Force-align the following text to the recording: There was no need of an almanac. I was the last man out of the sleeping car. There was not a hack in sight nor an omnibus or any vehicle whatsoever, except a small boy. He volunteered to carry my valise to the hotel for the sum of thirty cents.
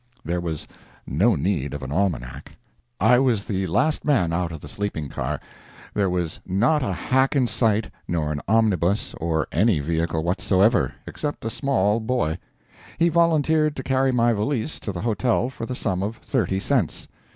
There 0.25 0.41
was 0.41 0.67
no 1.05 1.35
need 1.35 1.75
of 1.75 1.83
an 1.83 1.91
almanac. 1.91 2.55
I 2.99 3.19
was 3.19 3.45
the 3.45 3.67
last 3.67 4.03
man 4.03 4.33
out 4.33 4.51
of 4.51 4.59
the 4.59 4.67
sleeping 4.67 5.09
car. 5.09 5.39
There 5.93 6.09
was 6.09 6.39
not 6.43 6.81
a 6.81 6.91
hack 6.91 7.35
in 7.35 7.45
sight 7.45 7.91
nor 8.07 8.31
an 8.31 8.41
omnibus 8.47 9.13
or 9.21 9.47
any 9.51 9.79
vehicle 9.79 10.23
whatsoever, 10.23 10.91
except 11.05 11.45
a 11.45 11.51
small 11.51 11.99
boy. 11.99 12.39
He 12.97 13.09
volunteered 13.09 13.75
to 13.75 13.83
carry 13.83 14.11
my 14.11 14.33
valise 14.33 14.79
to 14.79 14.91
the 14.91 15.01
hotel 15.01 15.51
for 15.51 15.67
the 15.67 15.75
sum 15.75 16.01
of 16.01 16.17
thirty 16.17 16.59
cents. 16.59 17.07